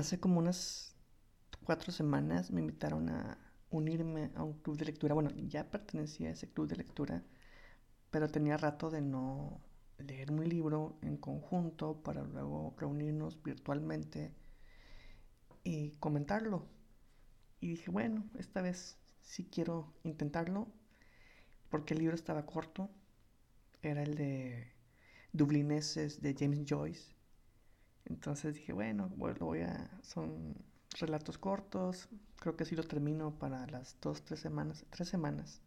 [0.00, 0.96] hace como unas
[1.64, 3.38] cuatro semanas me invitaron a
[3.70, 5.14] unirme a un club de lectura.
[5.14, 7.22] Bueno, ya pertenecía a ese club de lectura,
[8.10, 9.60] pero tenía rato de no
[9.98, 14.32] leer un libro en conjunto para luego reunirnos virtualmente
[15.62, 16.66] y comentarlo.
[17.60, 20.66] Y dije, bueno, esta vez sí quiero intentarlo,
[21.68, 22.90] porque el libro estaba corto.
[23.82, 24.72] Era el de
[25.32, 27.19] Dublineses de James Joyce.
[28.10, 29.90] Entonces dije, bueno, lo voy a.
[30.02, 30.56] Son
[30.98, 32.08] relatos cortos.
[32.36, 34.84] Creo que sí lo termino para las dos, tres semanas.
[34.90, 35.62] Tres semanas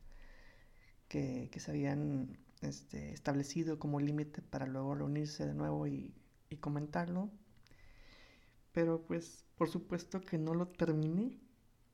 [1.08, 6.13] que, se habían este, establecido como límite para luego reunirse de nuevo y,
[6.49, 7.32] y comentarlo.
[8.73, 11.40] Pero pues, por supuesto que no lo terminé.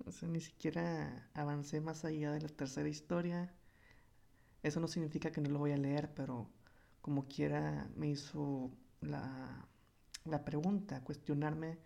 [0.06, 3.54] O sea, ni siquiera avancé más allá de la tercera historia.
[4.64, 6.50] Eso no significa que no lo voy a leer, pero
[7.02, 8.72] como quiera me hizo
[9.02, 9.68] la,
[10.30, 11.78] la pregunta, cuestionarme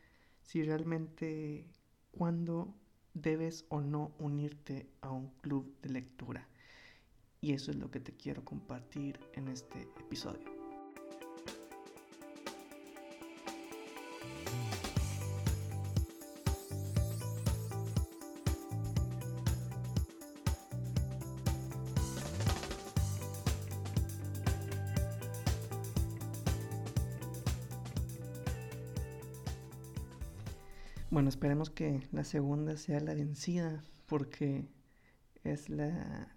[0.42, 1.66] si realmente
[2.12, 2.76] cuándo
[3.14, 6.48] debes o no unirte a un club de lectura.
[7.42, 10.64] Y eso es lo que te quiero compartir en este episodio.
[31.14, 34.66] Bueno, esperemos que la segunda sea la vencida porque
[35.44, 36.36] es la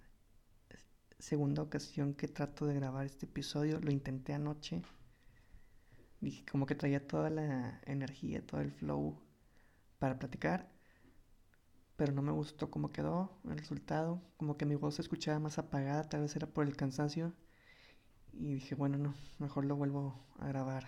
[1.18, 3.80] segunda ocasión que trato de grabar este episodio.
[3.80, 4.82] Lo intenté anoche.
[6.20, 9.18] Dije como que traía toda la energía, todo el flow
[9.98, 10.70] para platicar.
[11.96, 14.20] Pero no me gustó cómo quedó el resultado.
[14.36, 17.32] Como que mi voz se escuchaba más apagada, tal vez era por el cansancio.
[18.34, 20.86] Y dije, bueno, no, mejor lo vuelvo a grabar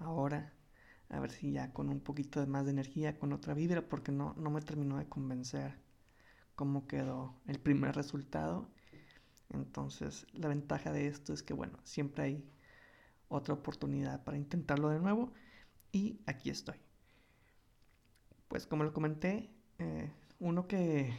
[0.00, 0.52] ahora
[1.12, 4.10] a ver si ya con un poquito de más de energía, con otra vibra, porque
[4.10, 5.78] no, no me terminó de convencer
[6.54, 8.68] cómo quedó el primer resultado.
[9.50, 12.50] Entonces, la ventaja de esto es que, bueno, siempre hay
[13.28, 15.32] otra oportunidad para intentarlo de nuevo.
[15.92, 16.76] Y aquí estoy.
[18.48, 21.14] Pues como lo comenté, eh, uno que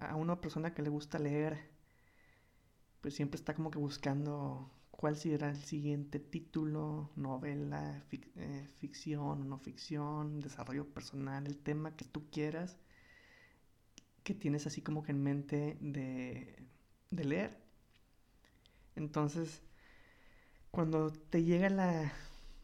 [0.00, 1.70] a una persona que le gusta leer,
[3.00, 4.68] pues siempre está como que buscando
[5.02, 12.04] cuál será el siguiente título, novela, eh, ficción no ficción, desarrollo personal, el tema que
[12.04, 12.78] tú quieras,
[14.22, 16.54] que tienes así como que en mente de,
[17.10, 17.58] de leer.
[18.94, 19.60] Entonces,
[20.70, 22.12] cuando te llega la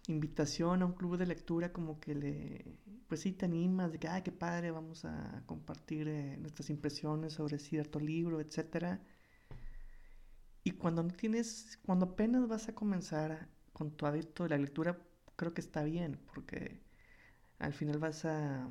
[0.07, 2.79] invitación a un club de lectura, como que le,
[3.09, 7.33] pues sí te animas de que, ay, qué padre, vamos a compartir eh, nuestras impresiones
[7.33, 9.01] sobre cierto libro, etcétera
[10.65, 14.99] y cuando no tienes, cuando apenas vas a comenzar con tu hábito de la lectura,
[15.37, 16.83] creo que está bien, porque
[17.59, 18.69] al final vas a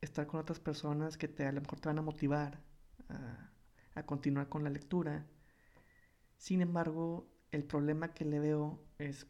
[0.00, 2.62] estar con otras personas que te, a lo mejor te van a motivar
[3.08, 3.50] a,
[3.94, 5.26] a continuar con la lectura.
[6.38, 9.26] Sin embargo, el problema que le veo es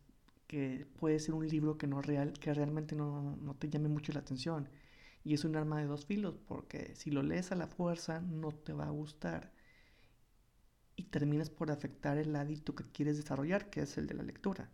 [0.47, 4.13] que puede ser un libro que, no real, que realmente no, no, te llame mucho
[4.13, 4.69] la atención.
[5.25, 8.53] Y es un arma de dos filos, porque si lo lees a la fuerza no
[8.53, 9.53] te va a gustar
[10.97, 14.71] y terminas por afectar el hábito que quieres desarrollar, que es el de la lectura.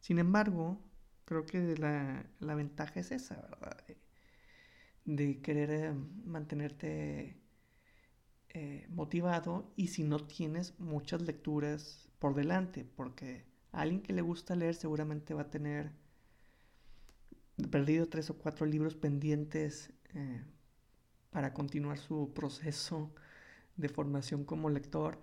[0.00, 0.80] Sin embargo,
[1.24, 2.24] creo que la,
[2.54, 3.76] ventaja es esa, ¿verdad?
[5.04, 5.94] De, querer eh,
[6.24, 7.40] mantenerte
[8.50, 14.22] eh, motivado y si no tienes muchas lecturas por delante, porque a alguien que le
[14.22, 15.92] gusta leer seguramente va a tener
[17.70, 20.42] perdido tres o cuatro libros pendientes eh,
[21.30, 23.14] para continuar su proceso
[23.76, 25.18] de formación como lector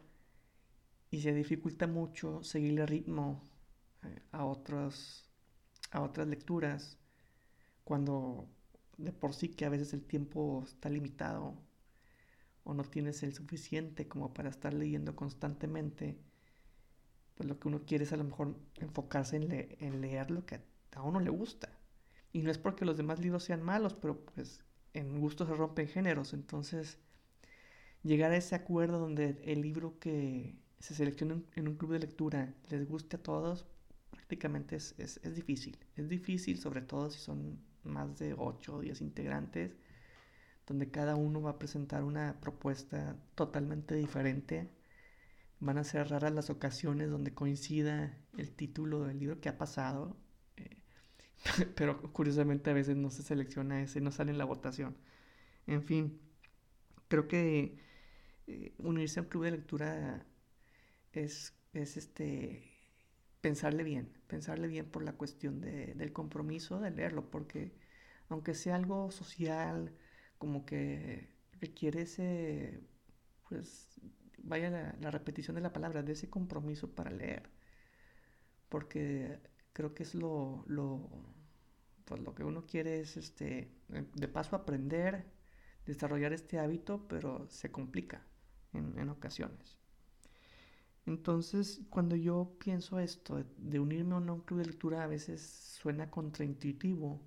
[1.10, 3.42] y se dificulta mucho seguirle ritmo
[4.04, 5.30] eh, a, otras,
[5.92, 6.98] a otras lecturas
[7.84, 8.48] cuando
[8.98, 11.56] de por sí que a veces el tiempo está limitado
[12.64, 16.18] o no tienes el suficiente como para estar leyendo constantemente,
[17.36, 20.60] pues lo que uno quiere es a lo mejor enfocarse en, en leer lo que
[20.92, 21.70] a uno le gusta.
[22.34, 24.60] Y no es porque los demás libros sean malos, pero pues
[24.94, 26.98] en gusto se rompen géneros, entonces
[28.08, 32.54] llegar a ese acuerdo donde el libro que se selecciona en un club de lectura
[32.70, 33.66] les guste a todos,
[34.12, 35.78] prácticamente es, difícil.
[35.96, 39.76] Es difícil, sobre todo si son más de 8 o 10 integrantes,
[40.66, 44.70] donde cada uno va a presentar una propuesta totalmente diferente.
[45.60, 50.18] Van a ser raras las ocasiones donde coincida el título del libro que ha pasado,
[50.58, 50.78] eh,
[51.76, 54.98] pero curiosamente a veces no se selecciona ese, no sale en la votación.
[55.66, 56.20] En fin,
[57.08, 57.87] creo que
[58.48, 60.26] eh, unirse a club de lectura
[61.12, 62.64] es, es este
[63.42, 67.74] pensarle bien, pensarle bien por la cuestión de, del compromiso de leerlo, porque
[68.30, 69.96] aunque sea algo social,
[70.38, 71.30] como que
[71.62, 72.82] requiere ese,
[73.50, 74.00] pues,
[74.40, 77.50] vaya la, la repetición de la palabra, de ese compromiso para leer,
[78.70, 79.40] porque
[79.74, 81.10] creo que es lo, lo,
[82.06, 85.26] pues lo que uno quiere es, este, de paso aprender,
[85.86, 88.26] desarrollar este hábito, pero se complica
[88.78, 89.78] en, ocasiones.
[91.06, 95.42] Entonces, cuando yo pienso esto, de unirme a un club de lectura, a veces
[95.82, 97.22] suena contraintuitivo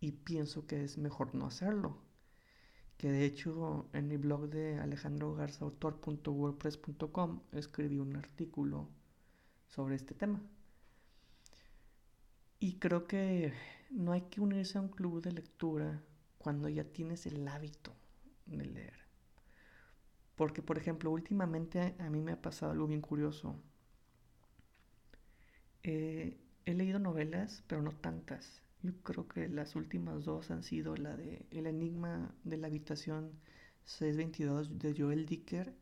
[0.00, 1.98] y pienso que es mejor no hacerlo.
[2.96, 8.88] Que de hecho en mi blog de alejandrogarzautor.wordpress.com escribí un artículo
[9.66, 10.40] sobre este tema.
[12.60, 13.52] Y creo que
[13.90, 16.02] no hay que unirse a un club de lectura
[16.38, 17.94] cuando ya tienes el hábito
[18.46, 19.07] de leer.
[20.38, 23.56] Porque, por ejemplo, últimamente a mí me ha pasado algo bien curioso.
[25.82, 28.62] Eh, he leído novelas, pero no tantas.
[28.82, 33.32] Yo creo que las últimas dos han sido la de El Enigma de la Habitación
[33.84, 35.74] 622 de Joel Dicker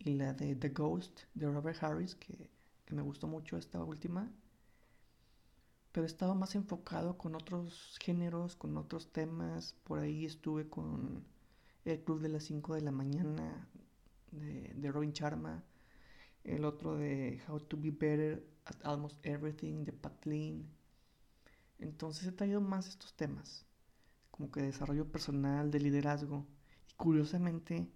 [0.00, 2.50] y la de The Ghost de Robert Harris, que,
[2.84, 4.30] que me gustó mucho esta última.
[5.92, 9.74] Pero he estado más enfocado con otros géneros, con otros temas.
[9.84, 11.24] Por ahí estuve con
[11.92, 13.68] el Club de las 5 de la mañana
[14.32, 15.64] de, Robin Sharma,
[16.42, 20.26] el otro de How to Be Better at Almost Everything de Pat.
[21.78, 23.66] Entonces he traído más estos temas,
[24.30, 26.46] como que desarrollo personal, de liderazgo.
[26.90, 27.88] Y curiosamente,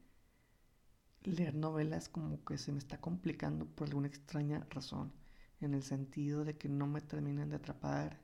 [1.23, 5.13] leer novelas como que se me está complicando por alguna extraña razón,
[5.61, 8.21] en el sentido de que no me terminan de atrapar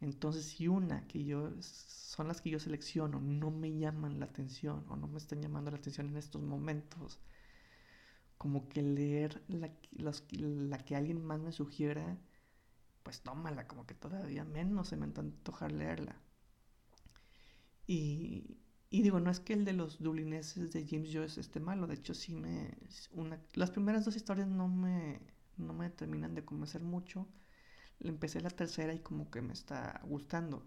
[0.00, 4.84] entonces, si una que yo son las que yo selecciono no me llaman la atención
[4.88, 7.20] o no me están llamando la atención en estos momentos,
[8.38, 9.70] como que leer la,
[10.84, 12.18] que alguien más me sugiera,
[13.02, 16.16] pues tómala, como que todavía menos se me antojar leerla.
[17.86, 18.56] Y,
[18.88, 21.94] y digo, no es que el de los dublineses de James Joyce esté malo, de
[21.94, 22.78] hecho sí me...
[23.12, 25.20] Una, las primeras dos historias no me,
[25.58, 27.26] no me terminan de convencer mucho
[28.00, 30.66] empecé la tercera y como que me está gustando,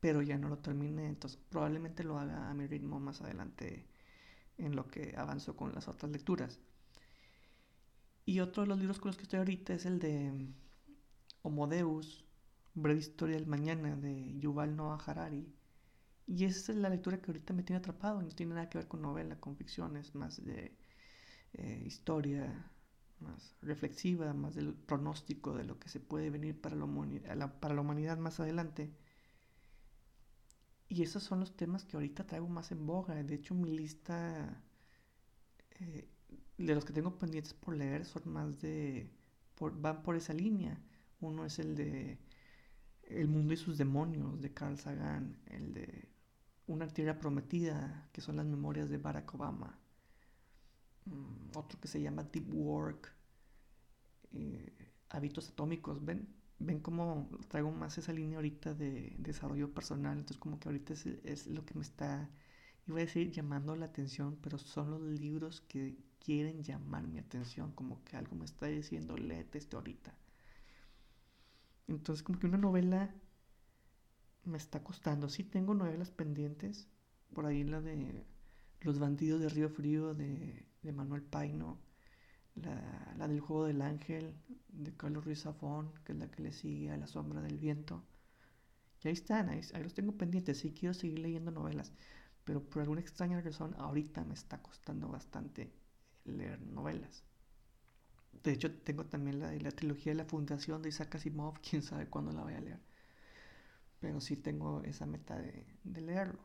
[0.00, 3.88] pero ya no lo terminé, entonces probablemente lo haga a mi ritmo más adelante
[4.58, 6.60] en lo que avanzo con las otras lecturas.
[8.24, 10.48] Y otro de los libros con los que estoy ahorita es el de
[11.42, 12.24] Homo Deus,
[12.74, 15.54] Breve Historia del Mañana, de Yuval Noah Harari.
[16.26, 18.88] Y esa es la lectura que ahorita me tiene atrapado, no tiene nada que ver
[18.88, 20.76] con novela, con ficciones, más de
[21.52, 22.70] eh, historia,
[23.20, 27.80] más reflexiva, más del pronóstico de lo que se puede venir para la, para la
[27.80, 28.92] humanidad más adelante.
[30.88, 33.14] Y esos son los temas que ahorita traigo más en boga.
[33.22, 34.62] De hecho, mi lista
[35.80, 36.08] eh,
[36.58, 39.10] de los que tengo pendientes por leer son más de...
[39.60, 40.80] van por esa línea.
[41.20, 42.18] Uno es el de
[43.02, 45.38] El mundo y sus demonios de Carl Sagan.
[45.46, 46.08] El de
[46.66, 49.78] Una tierra prometida, que son las memorias de Barack Obama.
[51.06, 53.12] Mm, otro que se llama Deep Work,
[54.32, 54.72] eh,
[55.10, 60.58] hábitos atómicos, ven, ven cómo traigo más esa línea ahorita de, desarrollo personal, entonces como
[60.58, 60.94] que ahorita
[61.24, 62.28] es, lo que me está,
[62.86, 67.72] iba a decir llamando la atención, pero son los libros que quieren llamar mi atención,
[67.72, 70.14] como que algo me está diciendo, léete esto ahorita.
[71.88, 73.14] Entonces como que una novela
[74.44, 76.88] me está costando, sí tengo novelas pendientes,
[77.32, 78.24] por ahí la de
[78.80, 81.78] Los bandidos de Río Frío de de Manuel Paino,
[82.56, 84.34] la, del juego del ángel
[84.68, 88.04] de Carlos Ruiz Zafón, que es la que le sigue a La sombra del viento.
[89.02, 91.92] Y ahí están, ahí, los tengo pendientes, sí quiero seguir leyendo novelas,
[92.44, 95.72] pero por alguna extraña razón ahorita me está costando bastante
[96.24, 97.24] leer novelas.
[98.44, 102.06] De hecho, tengo también la, la trilogía de la Fundación de Isaac Asimov, quién sabe
[102.08, 102.80] cuándo la voy a leer.
[104.00, 106.40] Pero sí tengo esa meta de, de leerlo.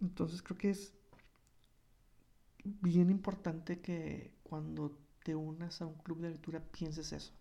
[0.00, 0.94] Entonces creo que es
[2.66, 7.32] bien importante que cuando te unas a un club de lectura pienses eso.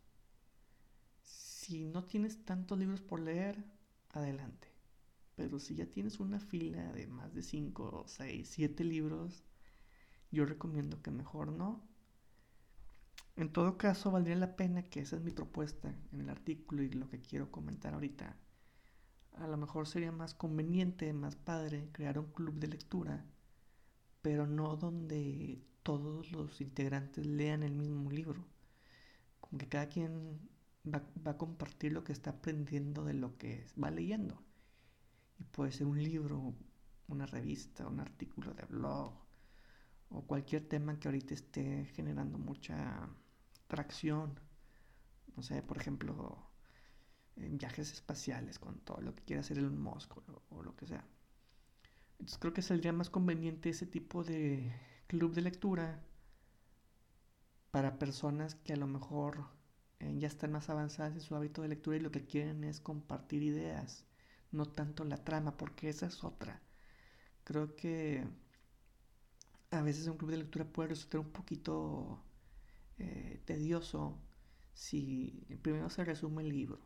[1.21, 3.63] Si no tienes tantos libros por leer,
[4.09, 4.67] adelante.
[5.35, 9.43] Pero si ya tienes una fila de más de 5, 6, 7 libros,
[10.31, 11.87] yo recomiendo que mejor no.
[13.35, 16.89] En todo caso, valdría la pena que esa es mi propuesta en el artículo y
[16.89, 18.37] lo que quiero comentar ahorita.
[19.33, 23.25] A lo mejor sería más conveniente, más padre, crear un club de lectura
[24.25, 28.43] pero no donde todos los integrantes lean el mismo libro.
[29.39, 30.39] Como que cada quien
[30.91, 34.41] va, a compartir lo que está aprendiendo de lo que va leyendo.
[35.37, 36.55] Y puede ser un libro,
[37.07, 39.13] una revista, un artículo de blog
[40.09, 43.07] o cualquier tema que ahorita esté generando mucha
[43.67, 44.39] tracción
[45.35, 46.49] no sé, por ejemplo,
[47.35, 50.15] en viajes espaciales, con todo lo que quiera hacer el Musk
[50.49, 51.05] o, lo que sea.
[52.19, 54.73] Entonces creo que saldría más conveniente ese tipo de
[55.07, 56.03] club de lectura
[57.71, 59.45] para personas que a lo mejor
[59.99, 62.79] eh, ya están más avanzadas en su hábito de lectura y lo que quieren es
[62.79, 64.05] compartir ideas,
[64.51, 66.61] no tanto la trama, porque esa es otra.
[67.45, 68.25] Creo que
[69.71, 72.19] a veces un club de lectura puede resultar un poquito
[72.97, 74.17] eh, tedioso
[74.73, 76.79] si primero se resume el libro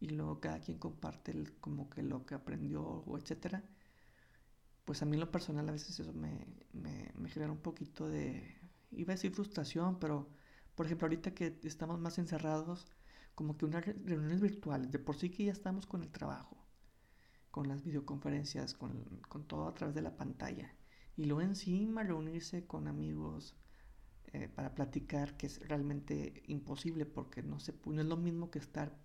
[0.00, 3.62] y luego cada quien comparte como que lo que aprendió o etcétera,
[4.90, 8.58] pues a mí lo personal a veces eso me, me, genera un poquito de,
[8.90, 10.28] iba a decir frustración, pero
[10.74, 12.88] por ejemplo ahorita que estamos más encerrados,
[13.36, 16.66] como que unas reuniones virtuales, de por sí que ya estamos con el trabajo,
[17.52, 20.74] con las videoconferencias, con, con todo a través de la pantalla,
[21.16, 23.54] y luego encima reunirse con amigos,
[24.32, 28.58] eh, para platicar, que es realmente imposible porque no, se, no es lo mismo que
[28.58, 28.98] estar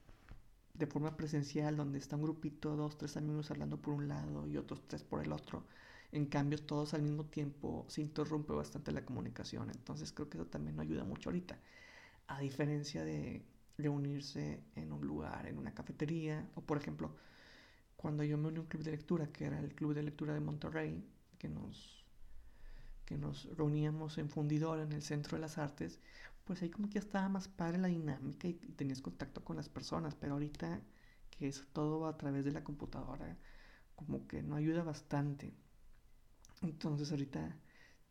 [0.77, 4.57] de forma presencial, donde está un grupito, dos, tres amigos hablando por un lado y
[4.57, 5.65] otros tres por el otro.
[6.11, 9.69] En cambio, todos al mismo tiempo se interrumpe bastante la comunicación.
[9.69, 11.59] Entonces creo que eso también no ayuda mucho ahorita.
[12.27, 13.43] A diferencia de
[13.77, 17.15] reunirse en un lugar, en una cafetería, o por ejemplo,
[17.97, 20.33] cuando yo me uní a un club de lectura, que era el Club de Lectura
[20.33, 21.03] de Monterrey,
[21.37, 22.05] que nos
[23.05, 25.99] que nos reuníamos en Fundidora, en el Centro de las Artes,
[26.45, 29.69] pues ahí como que ya estaba más padre la dinámica y, tenías contacto con las
[29.69, 30.81] personas, pero ahorita
[31.31, 33.37] que es todo a través de la computadora,
[33.95, 35.53] como que no ayuda bastante.
[36.61, 37.57] Entonces ahorita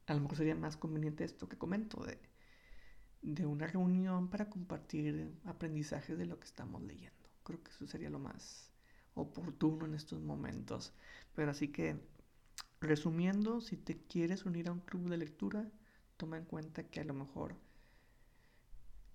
[0.07, 2.19] a lo mejor sería más conveniente esto que comento, de,
[3.23, 7.29] de una reunión para compartir aprendizajes de lo que estamos leyendo.
[7.45, 8.71] Creo que eso sería lo más
[9.15, 10.93] oportuno en estos momentos.
[11.35, 11.99] Pero así que
[12.85, 15.67] Resumiendo, si te quieres unir a un club de lectura,
[16.19, 17.57] toma en cuenta que a lo mejor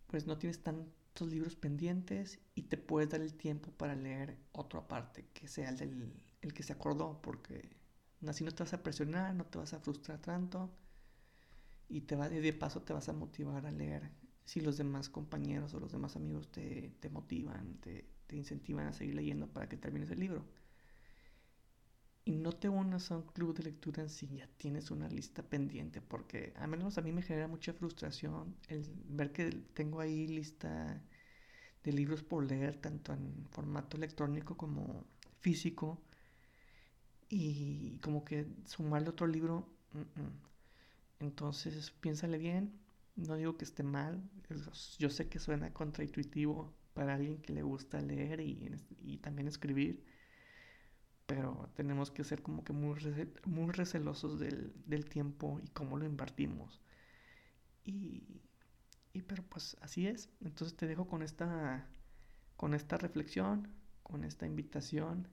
[0.09, 4.79] pues no tienes tantos libros pendientes y te puedes dar el tiempo para leer otro
[4.79, 7.77] aparte, que sea el, del, el que se acordó, porque
[8.27, 10.71] así no te vas a presionar, no te vas a frustrar tanto
[11.87, 14.11] y te va, de paso te vas a motivar a leer
[14.45, 18.93] si los demás compañeros o los demás amigos te, te motivan, te, te incentivan a
[18.93, 20.43] seguir leyendo para que termines el libro.
[22.29, 25.99] Y no te unas a un club de lectura si ya tienes una lista pendiente,
[25.99, 31.01] porque al menos a mí me genera mucha frustración el ver que tengo ahí lista
[31.83, 35.05] de libros por leer, tanto en formato electrónico como
[35.39, 35.99] físico,
[37.29, 39.67] y como que sumarle otro libro,
[41.19, 42.71] entonces piénsale bien,
[43.15, 44.21] no digo que esté mal,
[44.99, 48.69] yo sé que suena contraintuitivo para alguien que le gusta leer y,
[49.01, 50.03] y también escribir,
[51.29, 52.97] pero tenemos que ser como que muy,
[53.45, 56.81] muy recelosos del, del, tiempo y cómo lo invertimos.
[57.85, 58.41] Y,
[59.13, 60.31] y, pero pues así es.
[60.41, 61.87] Entonces te dejo con esta,
[62.57, 63.67] con esta reflexión,
[64.01, 65.27] con esta invitación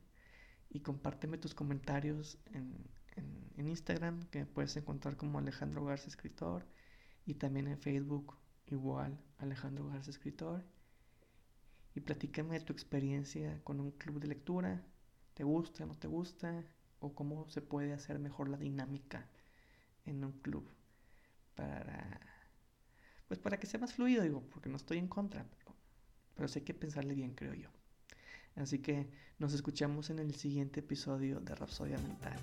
[0.69, 2.75] y compárteme tus comentarios en,
[3.55, 6.67] en, Instagram, que puedes encontrar como Alejandro Garza Escritor,
[7.25, 8.37] y también en Facebook
[8.67, 10.63] igual Alejandro Garza Escritor.
[11.95, 14.85] Y platícame tu experiencia con un club de lectura
[15.37, 16.63] ¿Te gusta, no te gusta?
[16.99, 19.29] ¿O cómo se puede hacer mejor la dinámica
[20.03, 20.67] en un club?
[21.53, 22.19] Para,
[23.27, 25.75] pues para que sea más fluido, digo, porque no estoy en contra, pero,
[26.33, 27.69] pero sí hay que pensarle bien, creo yo.
[28.55, 32.39] Así que nos escuchamos en el siguiente episodio de Rapsodia Mental.